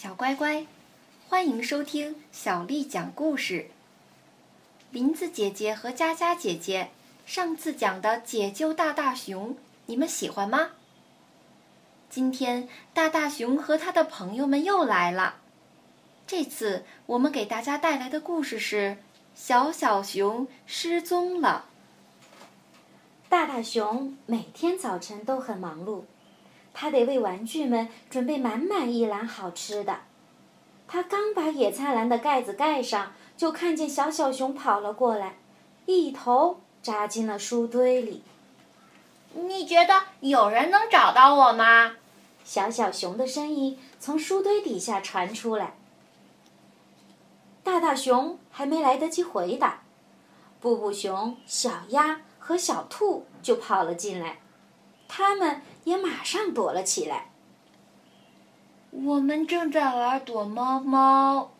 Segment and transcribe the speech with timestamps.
[0.00, 0.64] 小乖乖，
[1.28, 3.68] 欢迎收听小丽讲故事。
[4.92, 6.90] 林子姐姐和佳佳姐姐
[7.26, 9.54] 上次讲的《解救大大熊》，
[9.86, 10.70] 你们喜欢吗？
[12.08, 15.40] 今天大大熊和他的朋友们又来了。
[16.28, 18.90] 这次我们给大家带来的故事是
[19.34, 21.66] 《小小熊失踪了》。
[23.28, 26.04] 大大熊每天早晨都很忙碌。
[26.80, 29.98] 他得为玩具们准备满满一篮好吃的。
[30.86, 35.38] 他刚把野餐篮的盖子盖上，就看见小小熊跑了过来，
[35.86, 38.22] 一头扎进了书堆里。
[39.34, 41.96] 你觉得有人能找到我吗？
[42.44, 45.74] 小小熊的声音从书堆底下传出来。
[47.64, 49.82] 大大熊还没来得及回答，
[50.60, 54.38] 布布熊、小鸭和小兔就跑了进来。
[55.10, 57.30] 他们也马上躲了起来。
[58.90, 61.50] 我们正在玩躲猫猫。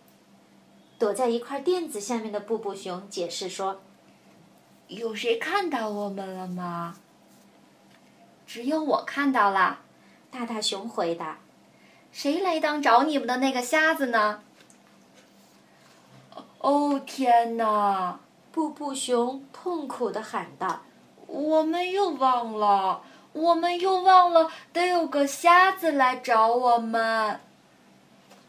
[0.98, 3.80] 躲在一块垫子下面的布布熊解释说
[4.88, 6.96] ：“有谁看到我们了吗
[8.46, 9.80] ？”“只有我看到了。”
[10.30, 11.38] 大大熊回答。
[12.12, 14.42] “谁来当找你们的那个瞎子呢
[16.60, 18.20] ？”“哦天哪！”
[18.52, 20.82] 布布熊痛苦的喊道
[21.28, 27.38] ，“我们又忘了。”我们又忘了，得有个瞎子来找我们，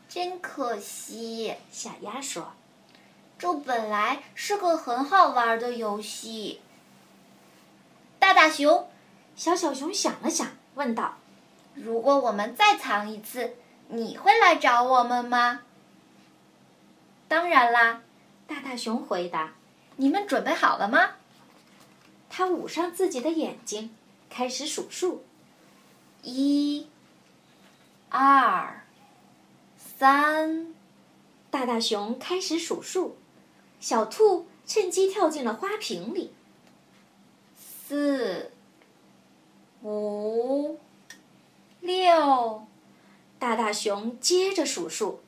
[0.07, 1.55] 真可惜。
[1.69, 2.53] 小鸭说
[3.37, 6.61] ：“这本来是个很好玩的游戏。”
[8.17, 8.89] 大大熊，
[9.35, 11.15] 小小熊想了想，问道
[11.75, 13.55] ：“如果我们再藏一次，
[13.89, 15.61] 你会来找我们吗
[17.27, 18.01] ？”“当然啦！”
[18.47, 19.53] 大大熊回答。
[19.97, 21.11] “你们准备好了吗？”
[22.29, 23.95] 他捂上自己的眼睛。
[24.29, 25.23] 开始数数，
[26.21, 26.87] 一、
[28.09, 28.85] 二、
[29.77, 30.73] 三。
[31.51, 33.17] 大大熊开始数数，
[33.79, 36.31] 小兔趁机跳进了花瓶里。
[37.57, 38.51] 四、
[39.81, 40.77] 五、
[41.81, 42.67] 六。
[43.39, 45.21] 大大熊接着数数，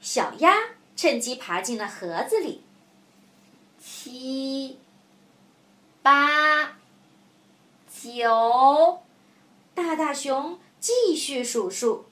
[0.00, 0.56] 小鸭
[0.96, 2.62] 趁机爬进了盒子里。
[3.78, 4.78] 七、
[6.02, 6.78] 八。
[8.14, 9.02] 九，
[9.74, 12.04] 大大熊继续数数，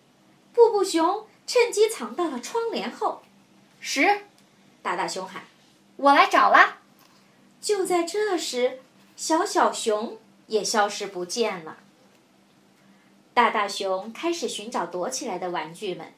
[0.52, 3.22] 布布熊趁机藏到了窗帘后。
[3.78, 4.22] 十，
[4.82, 5.44] 大大熊喊
[5.96, 6.78] ：“我来找啦！”
[7.62, 8.80] 就在这时，
[9.14, 10.18] 小小熊
[10.48, 11.76] 也消失不见了。
[13.32, 16.12] 大大熊开始寻找躲起来的玩具们，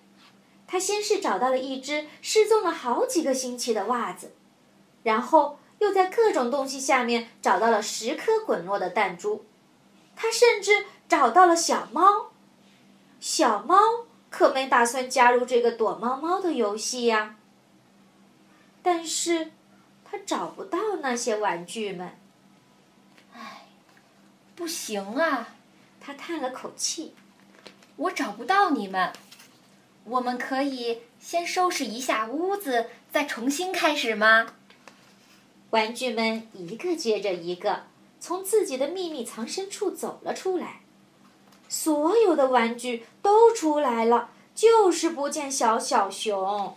[0.66, 4.34] 他先是找到了一只失踪了好几个星期的袜子，
[5.02, 9.44] 然后又在各种东西下面找到了十颗滚落的弹珠。
[10.16, 12.32] 他甚至找到了小猫，
[13.20, 13.76] 小猫
[14.30, 17.36] 可没打算加入这个躲猫猫的游戏呀。
[18.82, 19.52] 但是，
[20.04, 22.16] 他找不到那些玩具们。
[23.34, 23.66] 唉，
[24.54, 25.48] 不行啊！
[26.00, 27.14] 他叹了口气。
[27.96, 29.12] 我找不到你们。
[30.04, 34.54] 我们可以先收拾一下屋子，再重新开始吗？
[35.70, 37.86] 玩具们一个接着一个。
[38.26, 40.80] 从自己的秘密藏身处走了出来，
[41.68, 46.76] 所有的玩具都出来了，就是不见小小熊。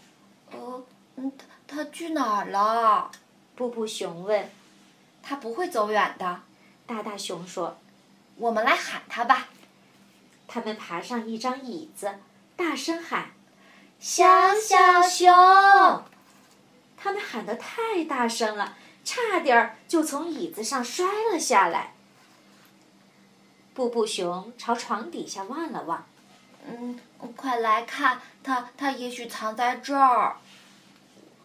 [0.51, 0.83] 哦，
[1.15, 1.31] 嗯，
[1.67, 3.09] 他他去哪儿了？
[3.55, 4.47] 布布熊问。
[5.23, 6.41] 他不会走远的，
[6.85, 7.75] 大大熊说。
[8.35, 9.47] 我们来喊他吧。
[10.47, 12.13] 他们爬上一张椅子，
[12.55, 13.31] 大声喊
[13.99, 15.33] ：“小小熊！”
[16.95, 18.77] 他们喊得太大声了。
[19.09, 21.95] 差点儿就从椅子上摔了下来。
[23.73, 26.05] 布布熊朝床底下望了望
[26.69, 26.99] ，“嗯，
[27.35, 30.37] 快来看，它它也许藏在这儿。”“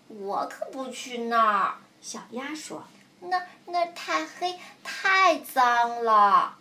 [0.08, 2.84] 我可不去那儿。”小鸭说
[3.20, 6.58] ，“那那太黑，太脏了。”“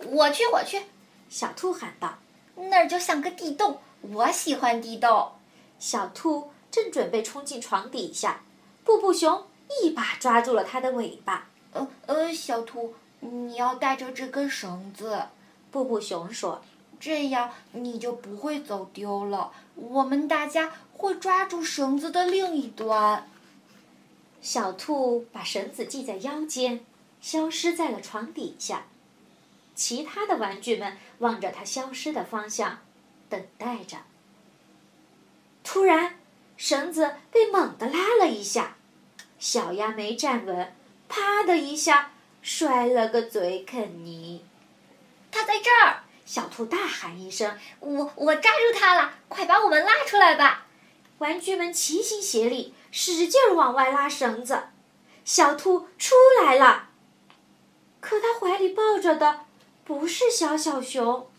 [0.00, 0.80] 我去，我去！”
[1.28, 2.16] 小兔喊道
[2.56, 5.32] ，“那儿就像个地洞，我喜欢地洞。”
[5.78, 8.40] 小兔正准备冲进床底下，
[8.82, 9.46] 布布熊。
[9.82, 11.46] 一把抓住了它的尾巴。
[11.72, 15.24] 呃呃，小兔，你要带着这根绳子。
[15.70, 16.62] 布布熊说
[16.98, 19.52] ：“这样你就不会走丢了。
[19.74, 23.28] 我们大家会抓住绳子的另一端。”
[24.40, 26.84] 小兔把绳子系在腰间，
[27.20, 28.86] 消失在了床底下。
[29.74, 32.78] 其他的玩具们望着它消失的方向，
[33.28, 33.98] 等待着。
[35.62, 36.16] 突然，
[36.56, 38.77] 绳子被猛地拉了一下。
[39.38, 40.74] 小鸭没站稳，
[41.08, 42.12] 啪的一下
[42.42, 44.44] 摔了个嘴啃泥。
[45.30, 46.04] 它在这儿！
[46.24, 49.14] 小兔大喊一声：“我我抓住它了！
[49.28, 50.66] 快把我们拉出来吧！”
[51.18, 54.64] 玩具们齐心协力，使劲往外拉绳子。
[55.24, 56.90] 小兔出来了，
[58.00, 59.46] 可它怀里抱着的
[59.84, 61.30] 不是小小熊，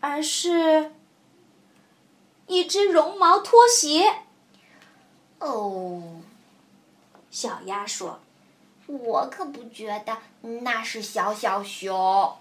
[0.00, 0.92] 而是
[2.46, 4.22] 一只绒毛拖鞋。
[5.38, 6.20] 哦，
[7.36, 8.18] 小鸭说
[8.88, 10.16] ：“我可不觉得
[10.62, 12.34] 那是小小熊。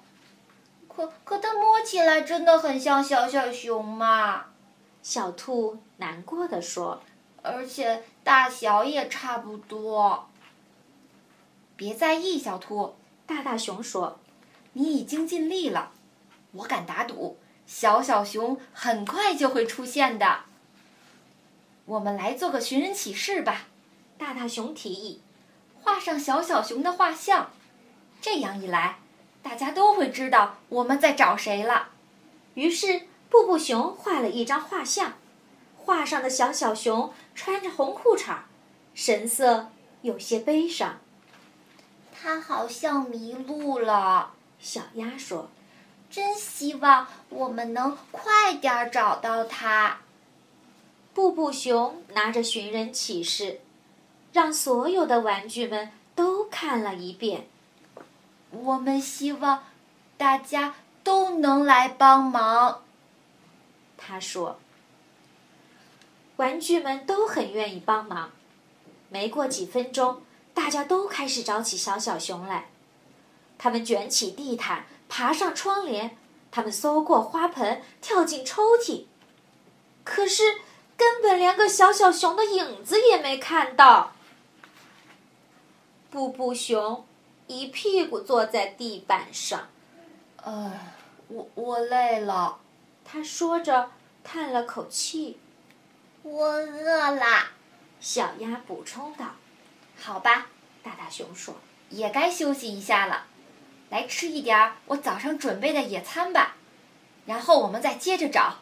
[0.88, 4.46] 可可它摸起来真的很像小小熊嘛。”
[5.04, 7.02] 小兔难过的说
[7.44, 10.30] ：“而且大小也差不多。”
[11.76, 12.96] 别在意，小兔。
[13.26, 14.18] 大大熊说
[14.72, 15.92] ：“你已经尽力了，
[16.54, 17.38] 我敢打赌，
[17.68, 20.44] 小小熊很快就会出现的。”
[21.84, 23.68] 我们来做个寻人启事吧，
[24.18, 25.22] 大大熊提议
[25.82, 27.52] ：“画上小小熊的画像，
[28.22, 29.00] 这样一来，
[29.42, 31.90] 大家都会知道我们在找谁了。”
[32.56, 33.08] 于是。
[33.28, 35.14] 布布熊画了一张画像，
[35.76, 38.38] 画上的小小熊穿着红裤衩，
[38.94, 39.72] 神色
[40.04, 41.02] 有些悲伤。
[42.14, 45.50] 他好像迷路了，小鸭说
[46.10, 49.98] ：“真希望我们能快点找到他。”
[51.14, 53.60] 布布熊拿着寻人启事，
[54.36, 57.48] 让所有的玩具们都看了一遍。
[58.52, 59.64] 我们希望
[60.18, 62.84] 大家都能来帮忙。
[63.98, 64.60] 他说
[66.36, 68.32] ：“玩具们都很愿意帮忙。
[69.08, 70.22] 没过几分钟，
[70.54, 72.68] 大家都开始找起小小熊来。
[73.58, 76.18] 他们卷起地毯，爬上窗帘，
[76.52, 79.06] 他们搜过花盆，跳进抽屉。
[80.04, 80.56] 可是，
[80.98, 84.12] 根本连个小小熊的影子也没看到。
[86.16, 87.06] 布布熊
[87.46, 89.68] 一屁股坐在地板上。
[90.38, 90.72] 呃，
[91.28, 92.58] 我我累了。”
[93.04, 93.92] 他说着，
[94.24, 95.38] 叹了口气。
[96.24, 97.26] 我饿了，
[98.00, 99.36] 小鸭补充道。
[99.98, 100.48] 好吧，
[100.82, 101.54] 大大熊说，
[101.90, 103.26] 也该休息一下了。
[103.90, 106.56] 来吃一点我早上准备的野餐吧，
[107.26, 108.60] 然后我们再接着找。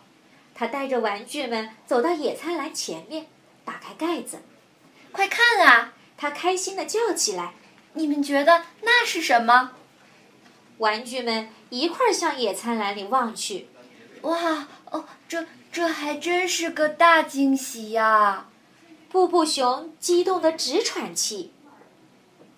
[0.56, 3.28] 他带着玩具们走到野餐篮前面，
[3.64, 4.40] 打开盖子。
[5.12, 5.93] 快看啊！
[6.18, 7.54] 他开心的叫起来。
[7.94, 9.72] 你们觉得那是什么？
[10.80, 13.68] 玩具们一块儿向野餐篮里望去。
[14.24, 18.48] 哇哦，这这还真是个大惊喜呀！
[19.10, 21.54] 布布熊激动得直喘气。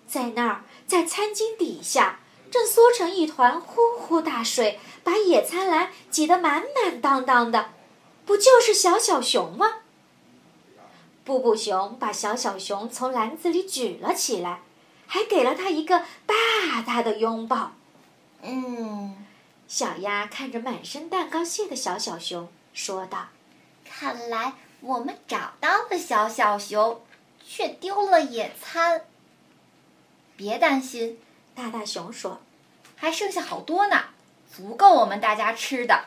[0.06, 2.20] 在那儿，在餐巾底下，
[2.50, 7.72] 正缩成一团呼呼大睡，把野餐篮挤得满满当当的，
[8.24, 9.80] 不就是小小熊吗？
[11.26, 14.60] 布布熊把小小熊从篮子里举了起来，
[15.06, 17.72] 还给了他一个大大的拥抱。
[18.42, 19.26] 嗯。
[19.68, 23.26] 小鸭看着满身蛋糕屑的小小熊，说道
[23.84, 27.02] ：“看来我们找到了小小熊，
[27.44, 29.02] 却丢了野餐。
[30.36, 31.18] 别担心。”
[31.56, 32.40] 大大熊说
[32.94, 34.04] ：“还剩下好多呢，
[34.54, 36.04] 足够我们大家吃的。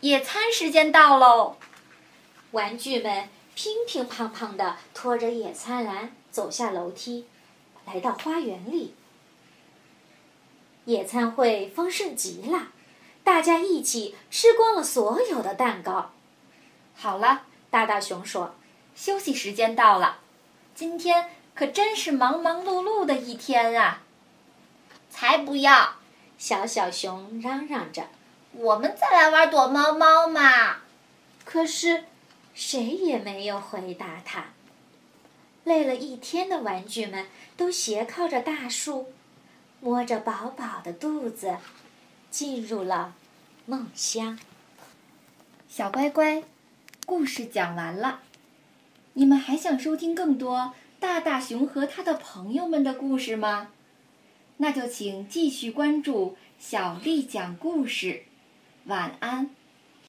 [0.00, 1.56] 野餐时间到喽！”
[2.52, 7.26] 玩具们乒乒乓乓地拖着野餐篮走下楼梯，
[7.86, 8.94] 来到花园里。
[10.86, 12.68] 野餐会丰盛极了。
[13.22, 16.10] 大家一起吃光了所有的蛋糕。
[16.96, 18.54] 好了，大大熊说
[18.96, 20.18] ：“休息时间到了。
[20.74, 24.02] 今天可真是忙忙碌碌的一天啊！”
[25.10, 25.96] 才不要！
[26.38, 28.08] 小小熊嚷嚷着
[28.52, 30.78] ：“我们再来玩躲猫猫嘛！”
[31.44, 32.04] 可是，
[32.54, 34.46] 谁也没有回答他。
[35.64, 37.26] 累了一天的玩具们
[37.56, 39.12] 都斜靠着大树，
[39.80, 41.56] 摸着饱饱的肚子。
[42.30, 43.14] 进入了
[43.66, 44.38] 梦乡。
[45.68, 46.44] 小乖乖，
[47.04, 48.20] 故事讲完了。
[49.14, 53.72] 你们还想收听更多大大熊和他的朋友们的故事吗？
[54.58, 58.22] 那就请继续关注小丽讲故事。
[58.84, 59.50] 晚安。